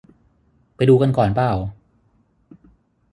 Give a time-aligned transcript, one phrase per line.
[0.75, 1.57] ไปดูกันก่อนป่าว